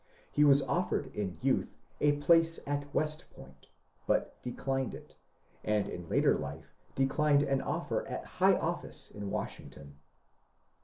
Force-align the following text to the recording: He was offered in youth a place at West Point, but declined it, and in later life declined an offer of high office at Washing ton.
He 0.31 0.43
was 0.43 0.63
offered 0.63 1.15
in 1.15 1.37
youth 1.43 1.77
a 1.99 2.13
place 2.13 2.59
at 2.65 2.91
West 2.91 3.25
Point, 3.35 3.67
but 4.07 4.41
declined 4.41 4.95
it, 4.95 5.15
and 5.63 5.87
in 5.87 6.09
later 6.09 6.35
life 6.35 6.73
declined 6.95 7.43
an 7.43 7.61
offer 7.61 7.99
of 8.01 8.23
high 8.25 8.57
office 8.57 9.11
at 9.15 9.21
Washing 9.21 9.69
ton. 9.69 9.99